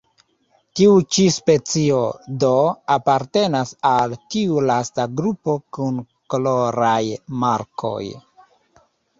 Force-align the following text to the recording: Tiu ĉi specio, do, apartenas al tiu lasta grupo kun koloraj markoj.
Tiu 0.77 0.93
ĉi 1.17 1.25
specio, 1.33 1.99
do, 2.45 2.53
apartenas 2.95 3.75
al 3.91 4.17
tiu 4.35 4.65
lasta 4.71 5.07
grupo 5.21 5.57
kun 5.79 6.03
koloraj 6.35 7.01
markoj. 7.45 8.03